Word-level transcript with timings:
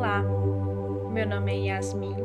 Meu 0.00 1.28
nome 1.28 1.52
é 1.52 1.74
Yasmin 1.74 2.16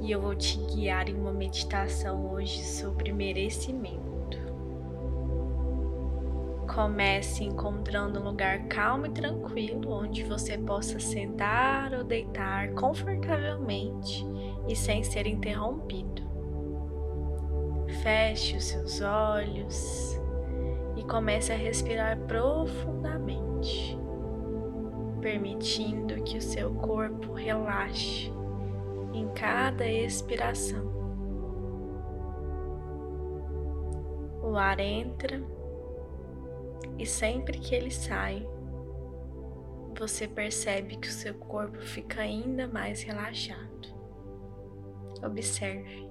e 0.00 0.12
eu 0.12 0.20
vou 0.20 0.32
te 0.32 0.56
guiar 0.58 1.08
em 1.08 1.16
uma 1.16 1.32
meditação 1.32 2.30
hoje 2.30 2.62
sobre 2.62 3.12
merecimento. 3.12 4.38
Comece 6.72 7.42
encontrando 7.42 8.20
um 8.20 8.22
lugar 8.22 8.68
calmo 8.68 9.06
e 9.06 9.10
tranquilo 9.10 9.90
onde 9.90 10.22
você 10.22 10.56
possa 10.56 11.00
sentar 11.00 11.92
ou 11.94 12.04
deitar 12.04 12.70
confortavelmente 12.74 14.24
e 14.68 14.76
sem 14.76 15.02
ser 15.02 15.26
interrompido. 15.26 16.22
Feche 18.04 18.56
os 18.56 18.66
seus 18.66 19.00
olhos 19.00 20.16
e 20.94 21.02
comece 21.02 21.52
a 21.52 21.56
respirar 21.56 22.16
profundamente 22.20 24.03
permitindo 25.24 26.22
que 26.22 26.36
o 26.36 26.42
seu 26.42 26.74
corpo 26.74 27.32
relaxe 27.32 28.30
em 29.14 29.26
cada 29.32 29.88
expiração. 29.88 30.84
O 34.42 34.54
ar 34.54 34.78
entra 34.80 35.42
e 36.98 37.06
sempre 37.06 37.58
que 37.58 37.74
ele 37.74 37.90
sai, 37.90 38.46
você 39.98 40.28
percebe 40.28 40.98
que 40.98 41.08
o 41.08 41.12
seu 41.12 41.32
corpo 41.32 41.80
fica 41.80 42.20
ainda 42.20 42.68
mais 42.68 43.02
relaxado. 43.02 43.88
Observe. 45.24 46.03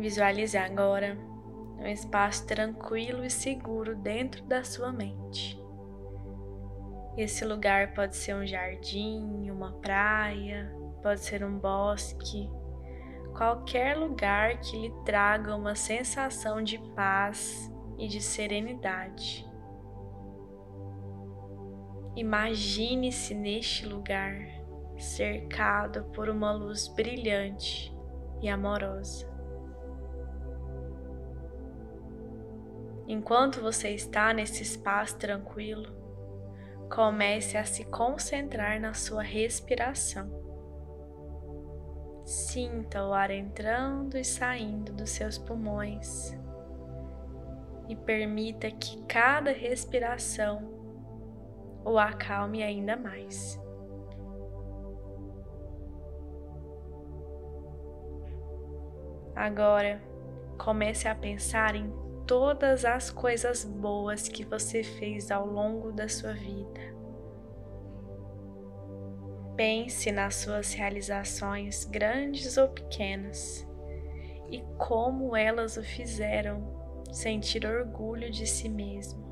Visualize 0.00 0.56
agora 0.56 1.14
um 1.78 1.86
espaço 1.86 2.46
tranquilo 2.46 3.22
e 3.22 3.28
seguro 3.28 3.94
dentro 3.94 4.42
da 4.44 4.64
sua 4.64 4.90
mente. 4.90 5.62
Esse 7.18 7.44
lugar 7.44 7.92
pode 7.92 8.16
ser 8.16 8.34
um 8.34 8.46
jardim, 8.46 9.50
uma 9.50 9.72
praia, 9.72 10.74
pode 11.02 11.20
ser 11.20 11.44
um 11.44 11.58
bosque, 11.58 12.50
qualquer 13.36 13.94
lugar 13.94 14.58
que 14.60 14.74
lhe 14.80 14.90
traga 15.04 15.54
uma 15.54 15.74
sensação 15.74 16.62
de 16.62 16.78
paz 16.94 17.70
e 17.98 18.08
de 18.08 18.22
serenidade. 18.22 19.46
Imagine-se 22.16 23.34
neste 23.34 23.84
lugar, 23.84 24.34
cercado 24.96 26.04
por 26.14 26.30
uma 26.30 26.52
luz 26.52 26.88
brilhante 26.88 27.94
e 28.40 28.48
amorosa. 28.48 29.28
Enquanto 33.06 33.60
você 33.60 33.90
está 33.90 34.32
nesse 34.32 34.62
espaço 34.62 35.18
tranquilo, 35.18 35.92
comece 36.88 37.56
a 37.56 37.64
se 37.64 37.84
concentrar 37.84 38.80
na 38.80 38.94
sua 38.94 39.22
respiração. 39.22 40.28
Sinta 42.24 43.04
o 43.04 43.12
ar 43.12 43.30
entrando 43.30 44.16
e 44.16 44.24
saindo 44.24 44.92
dos 44.92 45.10
seus 45.10 45.36
pulmões 45.38 46.32
e 47.88 47.96
permita 47.96 48.70
que 48.70 49.02
cada 49.06 49.50
respiração 49.50 50.62
o 51.84 51.98
acalme 51.98 52.62
ainda 52.62 52.96
mais. 52.96 53.60
Agora, 59.34 60.00
comece 60.58 61.08
a 61.08 61.14
pensar 61.14 61.74
em 61.74 61.90
todas 62.30 62.84
as 62.84 63.10
coisas 63.10 63.64
boas 63.64 64.28
que 64.28 64.44
você 64.44 64.84
fez 64.84 65.32
ao 65.32 65.44
longo 65.44 65.90
da 65.90 66.08
sua 66.08 66.32
vida. 66.32 66.80
Pense 69.56 70.12
nas 70.12 70.36
suas 70.36 70.72
realizações, 70.72 71.84
grandes 71.86 72.56
ou 72.56 72.68
pequenas, 72.68 73.66
e 74.48 74.62
como 74.78 75.34
elas 75.34 75.76
o 75.76 75.82
fizeram 75.82 77.02
sentir 77.10 77.66
orgulho 77.66 78.30
de 78.30 78.46
si 78.46 78.68
mesmo. 78.68 79.28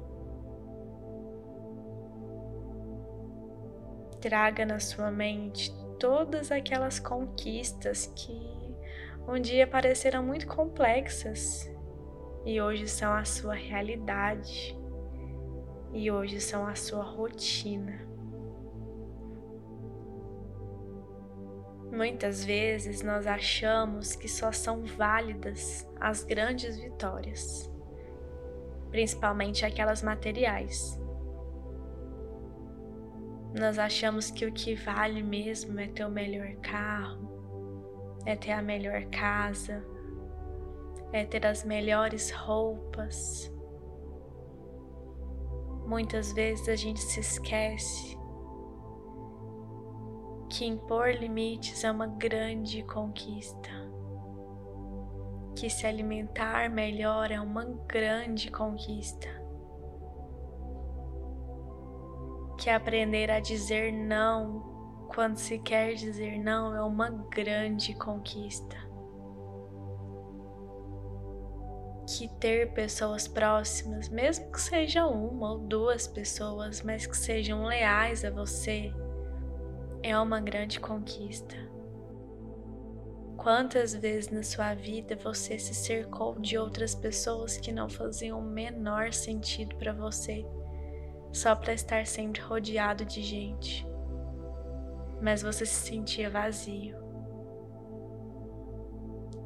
Traga 4.21 4.67
na 4.67 4.81
sua 4.81 5.13
mente 5.13 5.73
todas 6.01 6.51
aquelas 6.51 6.99
conquistas 6.99 8.07
que 8.17 8.77
um 9.29 9.41
dia 9.41 9.69
pareceram 9.69 10.25
muito 10.25 10.49
complexas 10.49 11.78
e 12.45 12.61
hoje 12.61 12.89
são 12.89 13.13
a 13.13 13.25
sua 13.25 13.55
realidade 13.55 14.77
e 15.93 16.11
hoje 16.11 16.41
são 16.41 16.67
a 16.67 16.75
sua 16.75 17.03
rotina. 17.03 18.07
Muitas 21.91 22.45
vezes 22.45 23.03
nós 23.03 23.27
achamos 23.27 24.15
que 24.15 24.29
só 24.29 24.53
são 24.53 24.85
válidas 24.85 25.89
as 25.99 26.23
grandes 26.23 26.79
vitórias, 26.79 27.71
principalmente 28.91 29.65
aquelas 29.65 30.03
materiais. 30.03 31.01
Nós 33.59 33.79
achamos 33.79 34.31
que 34.31 34.45
o 34.45 34.53
que 34.53 34.75
vale 34.75 35.23
mesmo 35.23 35.81
é 35.81 35.89
ter 35.89 36.05
o 36.05 36.11
melhor 36.11 36.55
carro, 36.57 38.19
é 38.27 38.37
ter 38.37 38.53
a 38.53 38.63
melhor 38.63 39.07
casa, 39.07 39.83
é 41.13 41.25
ter 41.25 41.47
as 41.47 41.65
melhores 41.65 42.31
roupas. 42.31 43.53
Muitas 45.87 46.33
vezes 46.33 46.69
a 46.69 46.77
gente 46.77 47.01
se 47.01 47.21
esquece 47.21 48.19
que 50.49 50.65
impor 50.65 51.11
limites 51.11 51.85
é 51.85 51.91
uma 51.91 52.07
grande 52.07 52.83
conquista. 52.83 53.71
Que 55.55 55.69
se 55.69 55.87
alimentar 55.87 56.71
melhor 56.71 57.31
é 57.31 57.41
uma 57.41 57.65
grande 57.87 58.51
conquista. 58.51 59.29
Que 62.57 62.71
aprender 62.71 63.31
a 63.31 63.41
dizer 63.41 63.93
não 63.93 65.09
quando 65.15 65.37
se 65.37 65.59
quer 65.59 65.95
dizer 65.95 66.39
não 66.39 66.75
é 66.75 66.83
uma 66.83 67.11
grande 67.11 67.95
conquista. 67.95 68.88
Que 72.19 72.29
ter 72.41 72.73
pessoas 72.73 73.29
próximas, 73.29 74.09
mesmo 74.09 74.51
que 74.51 74.61
seja 74.61 75.07
uma 75.07 75.53
ou 75.53 75.59
duas 75.61 76.09
pessoas, 76.09 76.83
mas 76.83 77.07
que 77.07 77.17
sejam 77.17 77.65
leais 77.65 78.25
a 78.25 78.31
você, 78.31 78.93
é 80.03 80.19
uma 80.19 80.41
grande 80.41 80.81
conquista. 80.81 81.55
Quantas 83.37 83.95
vezes 83.95 84.31
na 84.31 84.43
sua 84.43 84.75
vida 84.75 85.15
você 85.15 85.61
se 85.61 85.73
cercou 85.73 86.41
de 86.41 86.59
outras 86.59 86.93
pessoas 86.93 87.57
que 87.57 87.71
não 87.71 87.89
faziam 87.89 88.41
o 88.41 88.43
menor 88.43 89.13
sentido 89.13 89.77
para 89.77 89.93
você, 89.93 90.45
só 91.33 91.55
para 91.55 91.73
estar 91.73 92.05
sempre 92.05 92.43
rodeado 92.43 93.05
de 93.05 93.23
gente, 93.23 93.87
mas 95.23 95.41
você 95.41 95.65
se 95.65 95.87
sentia 95.87 96.29
vazio? 96.29 97.08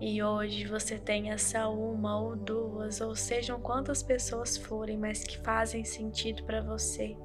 E 0.05 0.21
hoje 0.21 0.67
você 0.67 0.99
tem 0.99 1.31
essa 1.31 1.69
uma 1.69 2.21
ou 2.21 2.35
duas, 2.35 3.01
ou 3.01 3.15
sejam 3.15 3.61
quantas 3.61 4.03
pessoas 4.03 4.57
forem, 4.57 4.99
mas 4.99 5.23
que 5.23 5.39
fazem 5.39 5.85
sentido 5.85 6.43
para 6.43 6.61
você. 6.61 7.17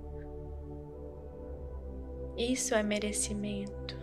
Isso 2.37 2.75
é 2.75 2.83
merecimento. 2.83 3.97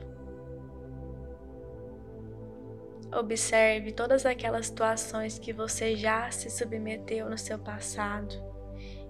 Observe 3.16 3.92
todas 3.92 4.26
aquelas 4.26 4.66
situações 4.66 5.38
que 5.38 5.52
você 5.52 5.94
já 5.94 6.28
se 6.32 6.50
submeteu 6.50 7.30
no 7.30 7.38
seu 7.38 7.60
passado 7.60 8.34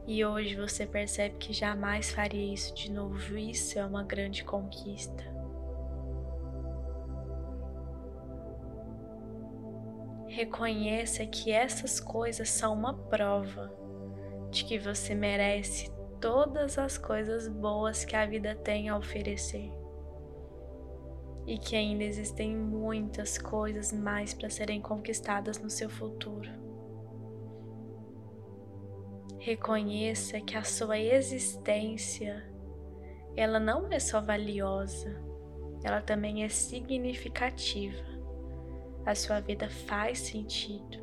e 0.07 0.23
hoje 0.27 0.57
você 0.57 0.85
percebe 0.85 1.37
que 1.39 1.55
jamais 1.55 2.11
faria 2.11 2.53
isso 2.53 2.75
de 2.75 2.93
novo. 2.93 3.39
Isso 3.39 3.79
é 3.79 3.87
uma 3.87 4.03
grande 4.03 4.45
conquista. 4.45 5.34
Reconheça 10.35 11.25
que 11.25 11.53
essas 11.53 12.01
coisas 12.01 12.49
são 12.51 12.75
uma 12.75 12.93
prova 12.93 13.73
de 14.51 14.65
que 14.65 14.81
você 14.81 15.15
merece 15.15 15.89
todas 16.21 16.77
as 16.77 16.99
coisas 16.99 17.47
boas 17.47 18.05
que 18.05 18.17
a 18.17 18.27
vida 18.27 18.53
tem 18.57 18.89
a 18.89 18.99
oferecer. 18.99 19.71
E 21.47 21.57
que 21.57 21.77
ainda 21.77 22.03
existem 22.03 22.57
muitas 22.57 23.39
coisas 23.39 23.93
mais 23.93 24.35
para 24.35 24.51
serem 24.51 24.81
conquistadas 24.81 25.63
no 25.63 25.71
seu 25.71 25.89
futuro. 25.89 26.51
Reconheça 29.39 30.41
que 30.41 30.57
a 30.57 30.65
sua 30.65 30.99
existência 30.99 32.45
ela 33.37 33.61
não 33.61 33.87
é 33.93 34.01
só 34.01 34.21
valiosa, 34.21 35.15
ela 35.85 36.01
também 36.01 36.43
é 36.43 36.49
significativa 36.49 38.14
a 39.07 39.15
sua 39.15 39.41
vida 39.41 39.69
faz 39.69 40.19
sentido. 40.19 41.03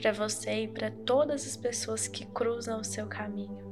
para 0.00 0.12
você 0.12 0.62
e 0.62 0.68
para 0.68 0.92
todas 0.92 1.44
as 1.44 1.56
pessoas 1.56 2.06
que 2.06 2.24
cruzam 2.24 2.80
o 2.80 2.84
seu 2.84 3.08
caminho. 3.08 3.66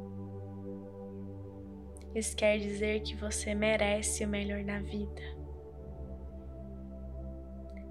Isso 2.13 2.35
quer 2.35 2.59
dizer 2.59 3.03
que 3.03 3.15
você 3.15 3.55
merece 3.55 4.25
o 4.25 4.29
melhor 4.29 4.65
na 4.65 4.81
vida. 4.81 5.23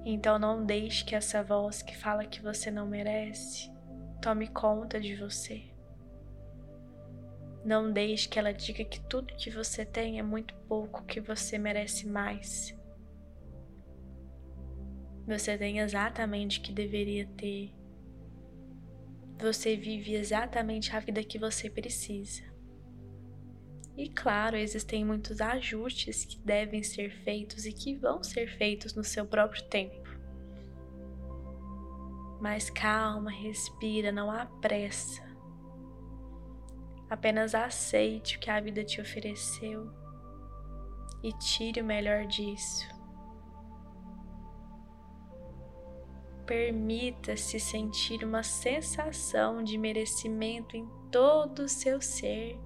Então 0.03 0.37
não 0.37 0.65
deixe 0.65 1.05
que 1.05 1.15
essa 1.15 1.41
voz 1.43 1.81
que 1.81 1.95
fala 1.95 2.25
que 2.25 2.41
você 2.41 2.69
não 2.69 2.85
merece 2.85 3.71
tome 4.21 4.47
conta 4.47 4.99
de 4.99 5.15
você. 5.15 5.63
Não 7.63 7.91
deixe 7.91 8.27
que 8.27 8.37
ela 8.37 8.51
diga 8.51 8.83
que 8.83 8.99
tudo 8.99 9.35
que 9.35 9.49
você 9.49 9.85
tem 9.85 10.19
é 10.19 10.23
muito 10.23 10.53
pouco, 10.67 11.05
que 11.05 11.21
você 11.21 11.57
merece 11.57 12.07
mais. 12.07 12.75
Você 15.27 15.57
tem 15.57 15.79
exatamente 15.79 16.59
o 16.59 16.61
que 16.61 16.71
deveria 16.71 17.25
ter 17.37 17.73
você 19.39 19.75
vive 19.75 20.15
exatamente 20.15 20.95
a 20.95 20.99
vida 20.99 21.23
que 21.23 21.37
você 21.37 21.69
precisa. 21.69 22.43
E 23.97 24.09
claro, 24.09 24.55
existem 24.55 25.05
muitos 25.05 25.39
ajustes 25.41 26.25
que 26.25 26.39
devem 26.39 26.83
ser 26.83 27.11
feitos 27.23 27.65
e 27.65 27.71
que 27.71 27.95
vão 27.95 28.23
ser 28.23 28.47
feitos 28.57 28.93
no 28.93 29.03
seu 29.03 29.25
próprio 29.25 29.63
tempo. 29.65 30.03
Mas 32.41 32.69
calma, 32.69 33.31
respira, 33.31 34.11
não 34.11 34.29
há 34.29 34.45
pressa. 34.45 35.23
Apenas 37.09 37.55
aceite 37.55 38.37
o 38.37 38.39
que 38.39 38.49
a 38.49 38.59
vida 38.59 38.83
te 38.83 38.99
ofereceu 38.99 39.89
e 41.23 41.31
tire 41.33 41.81
o 41.81 41.85
melhor 41.85 42.25
disso. 42.25 42.94
Permita-se 46.45 47.59
sentir 47.59 48.23
uma 48.23 48.43
sensação 48.43 49.63
de 49.63 49.77
merecimento 49.77 50.77
em 50.77 50.87
todo 51.11 51.63
o 51.63 51.69
seu 51.69 51.99
ser. 52.01 52.59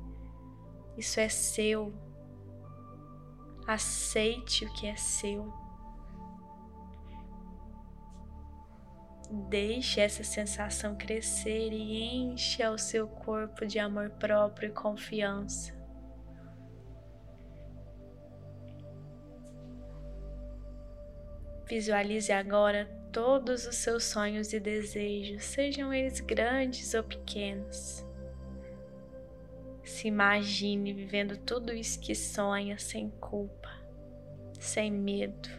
Isso 0.98 1.20
é 1.20 1.30
seu. 1.30 1.94
Aceite 3.66 4.66
o 4.66 4.74
que 4.74 4.88
é 4.88 4.96
seu. 4.96 5.54
Deixe 9.48 10.02
essa 10.02 10.24
sensação 10.24 10.98
crescer 10.98 11.72
e 11.72 12.04
encha 12.04 12.72
o 12.72 12.78
seu 12.78 13.08
corpo 13.08 13.66
de 13.66 13.78
amor 13.78 14.10
próprio 14.10 14.70
e 14.70 14.74
confiança. 14.74 15.78
Visualize 21.68 22.32
agora 22.32 22.99
todos 23.12 23.66
os 23.66 23.76
seus 23.76 24.04
sonhos 24.04 24.54
e 24.54 24.60
desejos, 24.60 25.44
sejam 25.44 25.94
eles 25.94 26.20
grandes 26.20 26.94
ou 26.94 27.04
pequenos. 27.04 28.06
Se 29.84 30.08
imagine 30.08 30.94
vivendo 30.94 31.36
tudo 31.38 31.74
isso 31.74 32.00
que 32.00 32.14
sonha 32.14 32.78
sem 32.78 33.10
culpa, 33.10 33.72
sem 34.60 34.92
medo. 34.92 35.50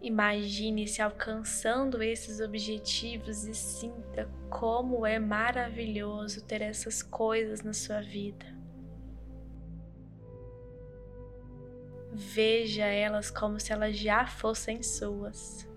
Imagine-se 0.00 1.00
alcançando 1.00 2.02
esses 2.02 2.40
objetivos 2.40 3.44
e 3.44 3.54
sinta 3.54 4.28
como 4.50 5.06
é 5.06 5.18
maravilhoso 5.18 6.44
ter 6.44 6.60
essas 6.60 7.02
coisas 7.02 7.62
na 7.62 7.72
sua 7.72 8.02
vida. 8.02 8.53
Veja 12.16 12.84
elas 12.84 13.28
como 13.28 13.58
se 13.58 13.72
elas 13.72 13.98
já 13.98 14.24
fossem 14.24 14.84
suas. 14.84 15.68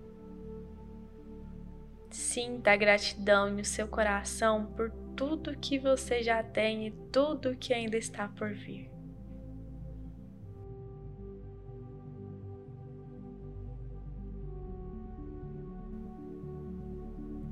Sinta 2.08 2.70
a 2.70 2.76
gratidão 2.76 3.50
no 3.50 3.64
seu 3.64 3.88
coração 3.88 4.66
por 4.66 4.88
tudo 5.16 5.58
que 5.58 5.80
você 5.80 6.22
já 6.22 6.40
tem 6.44 6.86
e 6.86 6.90
tudo 7.10 7.56
que 7.56 7.74
ainda 7.74 7.96
está 7.96 8.28
por 8.28 8.54
vir. 8.54 8.88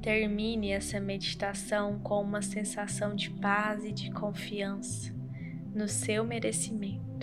Termine 0.01 0.71
essa 0.71 1.01
meditação 1.01 1.99
com 1.99 2.23
uma 2.23 2.41
sensação 2.41 3.17
de 3.17 3.31
paz 3.31 3.85
e 3.85 3.91
de 3.91 4.13
confiança 4.13 5.13
no 5.75 5.89
seu 5.89 6.25
merecimento. 6.25 7.16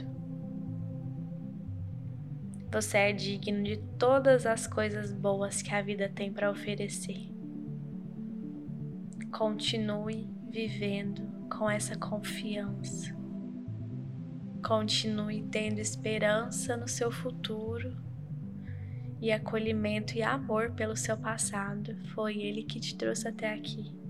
Você 2.74 2.98
é 2.98 3.14
digno 3.14 3.64
de 3.64 3.78
todas 4.00 4.48
as 4.48 4.66
coisas 4.66 5.14
boas 5.14 5.62
que 5.62 5.72
a 5.75 5.80
vida 5.80 6.10
tem 6.10 6.34
para 6.34 6.50
oferecer. 6.50 7.30
Continue 9.31 10.28
vivendo 10.50 11.22
com 11.56 11.70
essa 11.70 11.96
confiança. 11.96 13.16
Continue 14.66 15.44
tendo 15.52 15.78
esperança 15.78 16.75
no 16.75 16.88
seu 16.88 17.12
futuro 17.12 17.96
e 19.22 19.31
acolhimento 19.31 20.18
e 20.18 20.24
amor 20.24 20.72
pelo 20.72 20.98
seu 20.98 21.16
passado. 21.16 21.96
Foi 22.16 22.40
ele 22.40 22.64
que 22.64 22.80
te 22.80 22.98
trouxe 22.98 23.28
até 23.28 23.54
aqui. 23.54 24.03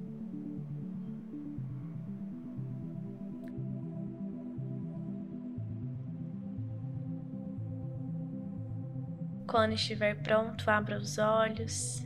Quando 9.54 9.74
estiver 9.74 10.16
pronto, 10.16 10.68
abra 10.68 10.98
os 10.98 11.20
olhos 11.20 12.04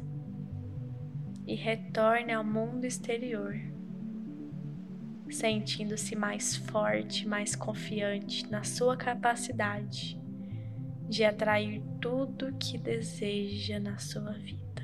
e 1.45 1.55
retorne 1.55 2.33
ao 2.33 2.43
mundo 2.43 2.83
exterior, 2.83 3.55
sentindo-se 5.29 6.13
mais 6.13 6.57
forte, 6.57 7.25
mais 7.25 7.55
confiante 7.55 8.45
na 8.51 8.65
sua 8.65 8.97
capacidade 8.97 10.21
de 11.07 11.23
atrair 11.23 11.81
tudo 12.01 12.53
que 12.57 12.77
deseja 12.77 13.79
na 13.79 13.97
sua 13.97 14.33
vida. 14.33 14.83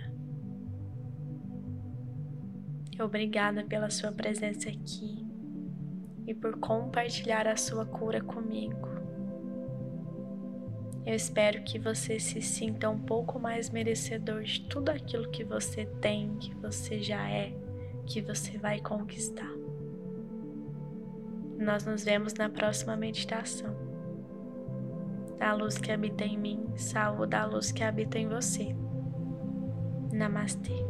Obrigada 2.97 3.65
pela 3.65 3.89
sua 3.89 4.13
presença 4.13 4.69
aqui 4.69 5.27
e 6.25 6.33
por 6.33 6.57
compartilhar 6.61 7.45
a 7.45 7.57
sua 7.57 7.85
cura 7.85 8.21
comigo. 8.21 8.92
Eu 11.05 11.15
espero 11.15 11.61
que 11.63 11.77
você 11.77 12.19
se 12.19 12.41
sinta 12.41 12.89
um 12.89 12.99
pouco 12.99 13.37
mais 13.37 13.69
merecedor 13.69 14.43
de 14.43 14.61
tudo 14.61 14.89
aquilo 14.89 15.29
que 15.29 15.43
você 15.43 15.85
tem, 15.99 16.37
que 16.37 16.53
você 16.55 17.01
já 17.01 17.29
é, 17.29 17.53
que 18.05 18.21
você 18.21 18.57
vai 18.57 18.79
conquistar. 18.79 19.51
Nós 21.57 21.85
nos 21.85 22.03
vemos 22.03 22.33
na 22.35 22.49
próxima 22.49 22.95
meditação. 22.95 23.75
A 25.39 25.53
luz 25.53 25.77
que 25.77 25.91
habita 25.91 26.23
em 26.23 26.37
mim, 26.37 26.65
saúde 26.77 27.35
a 27.35 27.45
luz 27.45 27.71
que 27.71 27.83
habita 27.83 28.17
em 28.17 28.27
você. 28.27 28.73
Namastê. 30.13 30.85